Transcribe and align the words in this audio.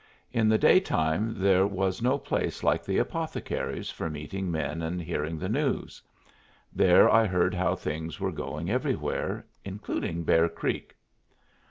In 0.33 0.49
the 0.49 0.57
daytime 0.57 1.35
there 1.37 1.67
was 1.67 2.01
no 2.01 2.17
place 2.17 2.63
like 2.63 2.83
the 2.83 2.97
apothecary's 2.97 3.91
for 3.91 4.09
meeting 4.09 4.49
men 4.49 4.81
and 4.81 4.99
hearing 4.99 5.37
the 5.37 5.47
news. 5.47 6.01
There 6.73 7.07
I 7.07 7.27
heard 7.27 7.53
how 7.53 7.75
things 7.75 8.19
were 8.19 8.31
going 8.31 8.71
everywhere, 8.71 9.45
including 9.63 10.23
Bear 10.23 10.49
Creek. 10.49 10.95